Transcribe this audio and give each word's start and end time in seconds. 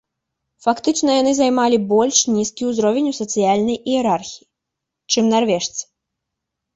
Фактычна 0.65 1.17
яны 1.21 1.31
займалі 1.39 1.77
больш 1.91 2.17
нізкі 2.37 2.63
ўзровень 2.69 3.09
ў 3.11 3.25
сацыяльнай 3.25 3.77
іерархіі, 3.91 4.47
чым 5.13 5.29
нарвежцы. 5.35 5.83